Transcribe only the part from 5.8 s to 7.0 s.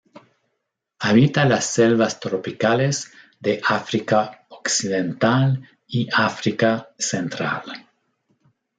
y África